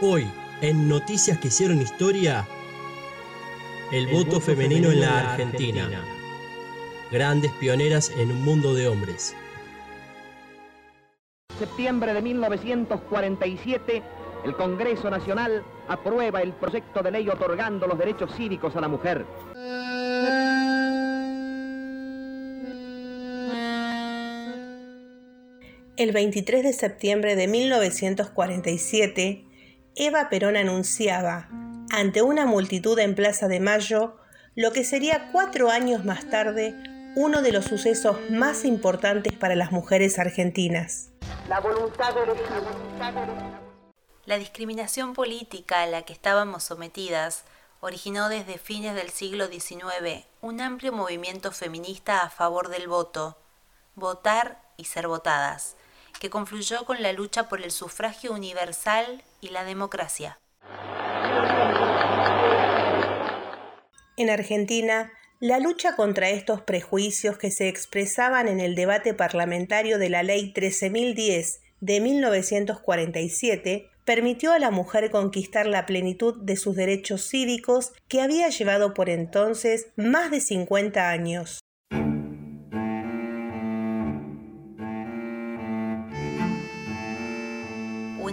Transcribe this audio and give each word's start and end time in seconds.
Hoy, 0.00 0.30
en 0.60 0.88
Noticias 0.88 1.38
que 1.38 1.48
hicieron 1.48 1.80
historia, 1.80 2.46
el, 3.90 4.06
voto, 4.06 4.40
femenino, 4.40 4.92
en 4.92 5.00
la 5.00 5.32
Argentina. 5.32 5.90
Grandes 7.10 7.50
pioneras 7.58 8.12
en 8.16 8.30
un 8.30 8.44
mundo 8.44 8.74
de 8.74 8.86
hombres. 8.86 9.34
Septiembre 11.58 12.14
de 12.14 12.22
1947, 12.22 14.02
el 14.44 14.54
Congreso 14.54 15.10
Nacional 15.10 15.64
aprueba 15.88 16.42
el 16.42 16.52
proyecto 16.52 17.02
de 17.02 17.10
ley 17.10 17.28
otorgando 17.28 17.88
los 17.88 17.98
derechos 17.98 18.32
cívicos 18.36 18.76
a 18.76 18.80
la 18.80 18.86
mujer. 18.86 19.26
El 25.96 26.12
23 26.12 26.62
de 26.62 26.72
septiembre 26.72 27.34
de 27.34 27.48
1947, 27.48 29.47
Eva 30.00 30.28
Perón 30.28 30.56
anunciaba, 30.56 31.48
ante 31.90 32.22
una 32.22 32.46
multitud 32.46 32.96
en 33.00 33.16
Plaza 33.16 33.48
de 33.48 33.58
Mayo, 33.58 34.16
lo 34.54 34.70
que 34.70 34.84
sería 34.84 35.32
cuatro 35.32 35.70
años 35.70 36.04
más 36.04 36.30
tarde 36.30 36.72
uno 37.16 37.42
de 37.42 37.50
los 37.50 37.64
sucesos 37.64 38.16
más 38.30 38.64
importantes 38.64 39.32
para 39.32 39.56
las 39.56 39.72
mujeres 39.72 40.20
argentinas. 40.20 41.08
La 41.48 41.58
voluntad 41.58 42.14
de 42.14 42.20
La 44.24 44.38
discriminación 44.38 45.14
política 45.14 45.82
a 45.82 45.86
la 45.86 46.02
que 46.02 46.12
estábamos 46.12 46.62
sometidas 46.62 47.42
originó 47.80 48.28
desde 48.28 48.58
fines 48.58 48.94
del 48.94 49.10
siglo 49.10 49.48
XIX 49.48 50.26
un 50.40 50.60
amplio 50.60 50.92
movimiento 50.92 51.50
feminista 51.50 52.22
a 52.22 52.30
favor 52.30 52.68
del 52.68 52.86
voto, 52.86 53.36
votar 53.96 54.62
y 54.76 54.84
ser 54.84 55.08
votadas 55.08 55.74
que 56.20 56.30
confluyó 56.30 56.84
con 56.84 57.02
la 57.02 57.12
lucha 57.12 57.48
por 57.48 57.62
el 57.62 57.70
sufragio 57.70 58.32
universal 58.32 59.24
y 59.40 59.48
la 59.48 59.64
democracia. 59.64 60.40
En 64.16 64.30
Argentina, 64.30 65.12
la 65.40 65.60
lucha 65.60 65.94
contra 65.94 66.30
estos 66.30 66.62
prejuicios 66.62 67.38
que 67.38 67.52
se 67.52 67.68
expresaban 67.68 68.48
en 68.48 68.58
el 68.58 68.74
debate 68.74 69.14
parlamentario 69.14 69.98
de 69.98 70.10
la 70.10 70.24
Ley 70.24 70.52
13.010 70.52 71.60
de 71.80 72.00
1947 72.00 73.88
permitió 74.04 74.52
a 74.52 74.58
la 74.58 74.70
mujer 74.70 75.10
conquistar 75.10 75.66
la 75.66 75.86
plenitud 75.86 76.34
de 76.40 76.56
sus 76.56 76.74
derechos 76.74 77.28
cívicos 77.28 77.92
que 78.08 78.20
había 78.20 78.48
llevado 78.48 78.94
por 78.94 79.08
entonces 79.10 79.88
más 79.96 80.30
de 80.30 80.40
50 80.40 81.10
años. 81.10 81.60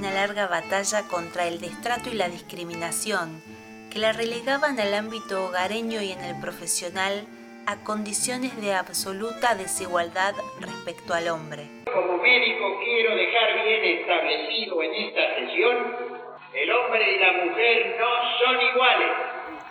Larga 0.03 0.47
batalla 0.47 1.03
contra 1.07 1.47
el 1.47 1.59
destrato 1.59 2.09
y 2.09 2.13
la 2.13 2.29
discriminación 2.29 3.41
que 3.91 3.99
la 3.99 4.11
relegaban 4.11 4.79
al 4.79 4.93
ámbito 4.93 5.45
hogareño 5.45 6.01
y 6.01 6.11
en 6.11 6.21
el 6.21 6.39
profesional 6.41 7.25
a 7.65 7.77
condiciones 7.83 8.59
de 8.59 8.73
absoluta 8.73 9.55
desigualdad 9.55 10.35
respecto 10.59 11.13
al 11.13 11.29
hombre. 11.29 11.67
Como 11.85 12.17
médico 12.17 12.79
quiero 12.83 13.15
dejar 13.15 13.63
bien 13.63 13.99
establecido 13.99 14.83
en 14.83 14.93
esta 14.93 15.35
sesión, 15.35 15.77
el 16.53 16.71
hombre 16.71 17.15
y 17.15 17.19
la 17.19 17.31
mujer 17.45 17.95
no 17.97 18.07
son 18.39 18.61
iguales. 18.73 19.11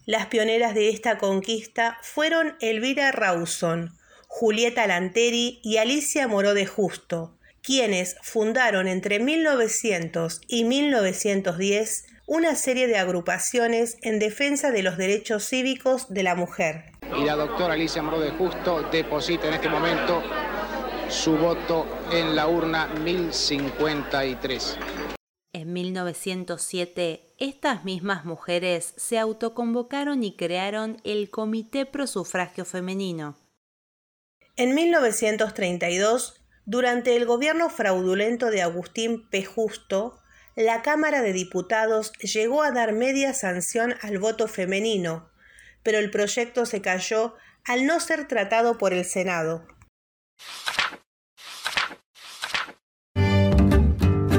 Las 0.06 0.27
pioneras 0.27 0.75
de 0.75 0.89
esta 0.89 1.19
conquista 1.19 1.98
fueron 2.02 2.56
Elvira 2.61 3.12
Rawson, 3.12 3.91
Julieta 4.27 4.86
Lanteri 4.86 5.61
y 5.62 5.77
Alicia 5.77 6.27
Moró 6.28 6.55
de 6.55 6.67
Justo, 6.67 7.36
quienes 7.65 8.17
fundaron 8.23 8.87
entre 8.87 9.19
1900 9.19 10.43
y 10.47 10.65
1910 10.65 12.07
una 12.27 12.55
serie 12.57 12.87
de 12.87 12.98
agrupaciones 12.98 13.97
en 14.03 14.19
defensa 14.19 14.70
de 14.70 14.83
los 14.83 14.97
derechos 14.97 15.45
cívicos 15.48 16.12
de 16.12 16.23
la 16.23 16.35
mujer. 16.35 16.92
Y 17.19 17.25
la 17.25 17.36
doctora 17.36 17.75
Alicia 17.75 18.02
Moro 18.02 18.20
de 18.20 18.30
Justo 18.30 18.83
deposita 18.91 19.48
en 19.48 19.55
este 19.55 19.69
momento 19.69 20.23
su 21.08 21.36
voto 21.36 21.86
en 22.13 22.36
la 22.36 22.48
urna 22.48 22.86
1053. 22.86 24.79
En 25.52 25.73
1907, 25.73 27.35
estas 27.39 27.85
mismas 27.85 28.25
mujeres 28.25 28.92
se 28.96 29.19
autoconvocaron 29.19 30.23
y 30.23 30.36
crearon 30.36 31.01
el 31.05 31.31
Comité 31.31 31.86
Pro 31.86 32.07
Sufragio 32.07 32.64
Femenino. 32.64 33.36
En 34.57 34.75
1932, 34.75 36.44
durante 36.67 37.17
el 37.17 37.27
gobierno 37.27 37.69
fraudulento 37.69 38.51
de 38.51 38.63
Agustín 38.63 39.29
P. 39.29 39.45
Justo, 39.45 40.19
la 40.57 40.83
Cámara 40.83 41.23
de 41.23 41.33
Diputados 41.33 42.13
llegó 42.20 42.63
a 42.63 42.70
dar 42.70 42.92
media 42.92 43.35
sanción 43.35 43.95
al 44.02 44.19
voto 44.19 44.48
femenino, 44.48 45.30
pero 45.83 45.98
el 45.98 46.11
proyecto 46.11 46.64
se 46.64 46.80
cayó 46.80 47.35
al 47.64 47.86
no 47.86 48.01
ser 48.01 48.29
tratado 48.29 48.79
por 48.79 48.92
el 48.92 49.05
Senado. 49.05 49.67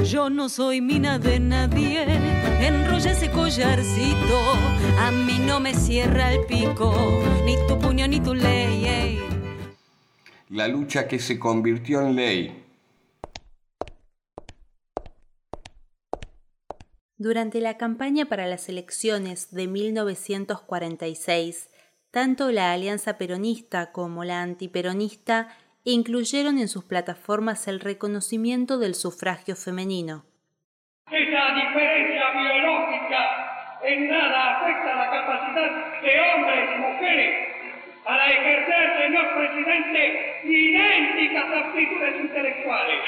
Yo 0.04 0.30
no 0.30 0.48
soy 0.48 0.80
mina 0.80 1.18
de 1.18 1.40
nadie, 1.40 2.04
enrolla 2.64 3.10
ese 3.10 3.30
collarcito, 3.30 4.40
a 5.00 5.10
mí 5.10 5.40
no 5.40 5.58
me 5.58 5.74
cierra 5.74 6.32
el 6.32 6.46
pico, 6.46 6.94
ni 7.44 7.56
tu 7.66 7.78
puño 7.78 8.06
ni 8.06 8.20
tu 8.20 8.32
ley 8.32 9.35
la 10.48 10.68
lucha 10.68 11.08
que 11.08 11.18
se 11.18 11.38
convirtió 11.38 12.00
en 12.02 12.16
ley. 12.16 12.62
Durante 17.18 17.60
la 17.60 17.78
campaña 17.78 18.26
para 18.26 18.46
las 18.46 18.68
elecciones 18.68 19.50
de 19.50 19.66
1946, 19.66 21.70
tanto 22.10 22.52
la 22.52 22.72
Alianza 22.72 23.16
Peronista 23.18 23.90
como 23.90 24.22
la 24.24 24.42
Antiperonista 24.42 25.48
incluyeron 25.82 26.58
en 26.58 26.68
sus 26.68 26.84
plataformas 26.84 27.66
el 27.68 27.80
reconocimiento 27.80 28.76
del 28.78 28.94
sufragio 28.94 29.56
femenino. 29.56 30.26
Esa 31.10 31.54
diferencia 31.54 32.30
biológica 32.32 33.80
en 33.82 34.10
nada 34.10 34.58
afecta 34.58 34.94
la 34.94 35.10
capacidad 35.10 36.02
de 36.02 36.20
hombres 36.20 36.70
y 36.74 36.78
mujeres 36.80 37.55
para 38.06 38.30
ejercer, 38.30 39.02
señor 39.02 39.34
presidente, 39.34 40.40
idénticas 40.44 41.44
aptitudes 41.66 42.20
intelectuales. 42.20 43.02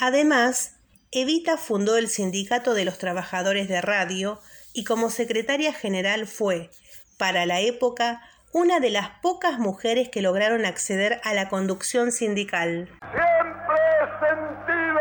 Además, 0.00 0.80
Evita 1.10 1.56
fundó 1.56 1.96
el 1.96 2.06
Sindicato 2.06 2.74
de 2.74 2.84
los 2.84 2.98
Trabajadores 2.98 3.68
de 3.68 3.80
Radio 3.80 4.38
y 4.72 4.84
como 4.84 5.10
secretaria 5.10 5.72
general 5.72 6.28
fue, 6.28 6.70
para 7.18 7.44
la 7.44 7.58
época, 7.58 8.22
una 8.52 8.78
de 8.78 8.90
las 8.90 9.08
pocas 9.20 9.58
mujeres 9.58 10.08
que 10.10 10.22
lograron 10.22 10.64
acceder 10.64 11.20
a 11.24 11.34
la 11.34 11.48
conducción 11.48 12.12
sindical. 12.12 12.88
Siempre 13.12 13.78
he 13.98 14.06
sentido 14.28 15.00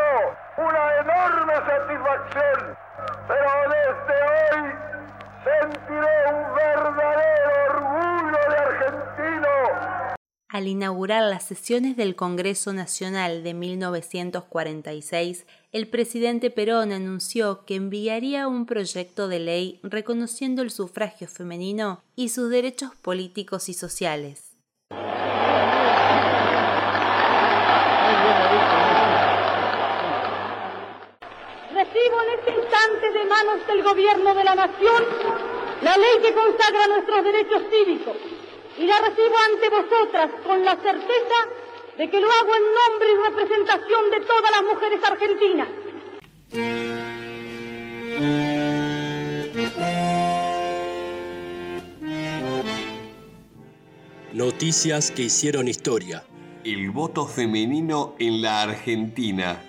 una 0.58 0.96
enorme 1.02 1.54
satisfacción, 1.54 2.78
pero 3.28 3.50
desde 3.70 4.16
hoy 4.26 4.74
sentiré 5.46 6.19
al 10.60 10.68
inaugurar 10.68 11.24
las 11.24 11.46
sesiones 11.46 11.96
del 11.96 12.18
Congreso 12.18 12.74
Nacional 12.74 13.44
de 13.44 13.54
1946, 13.54 15.46
el 15.72 15.88
presidente 15.88 16.50
Perón 16.50 16.92
anunció 16.92 17.64
que 17.64 17.76
enviaría 17.76 18.46
un 18.50 18.66
proyecto 18.66 19.30
de 19.30 19.40
ley 19.40 19.80
reconociendo 19.84 20.62
el 20.62 20.70
sufragio 20.70 21.30
femenino 21.30 22.04
y 22.18 22.28
sus 22.28 22.50
derechos 22.50 22.92
políticos 23.02 23.70
y 23.70 23.74
sociales. 23.74 24.58
Recibo 31.72 32.18
en 32.22 32.32
este 32.38 32.52
instante 32.52 33.12
de 33.14 33.24
manos 33.24 33.66
del 33.66 33.82
Gobierno 33.82 34.36
de 34.36 34.44
la 34.44 34.56
Nación 34.56 35.06
la 35.84 35.98
ley 35.98 36.22
que 36.22 36.34
consagra 36.34 36.88
nuestros 36.88 37.24
derechos 37.24 37.64
cívicos 37.72 38.39
y 38.80 38.86
la 38.86 38.98
recibo 39.00 39.36
ante 39.52 39.70
vosotras 39.70 40.32
con 40.46 40.64
la 40.64 40.76
certeza 40.78 41.36
de 41.98 42.10
que 42.10 42.20
lo 42.22 42.32
hago 42.32 42.56
en 42.56 42.64
nombre 42.80 43.10
y 43.12 43.30
representación 43.30 44.10
de 44.12 44.20
todas 44.22 44.52
las 44.52 44.64
mujeres 44.64 45.04
argentinas. 45.04 45.68
Noticias 54.32 55.12
que 55.12 55.24
hicieron 55.24 55.68
historia. 55.68 56.24
El 56.64 56.92
voto 56.92 57.26
femenino 57.26 58.16
en 58.18 58.42
la 58.42 58.62
Argentina. 58.62 59.62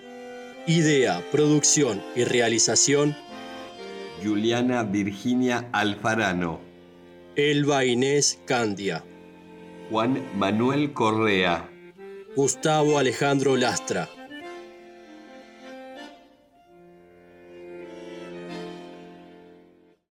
Idea, 0.68 1.20
producción 1.32 2.00
y 2.14 2.22
realización. 2.22 3.16
Juliana 4.22 4.84
Virginia 4.84 5.68
Alfarano. 5.72 6.69
Elba 7.40 7.84
Inés 7.84 8.38
Candia. 8.44 9.02
Juan 9.90 10.22
Manuel 10.36 10.92
Correa. 10.92 11.66
Gustavo 12.36 12.98
Alejandro 12.98 13.56
Lastra. 13.56 14.08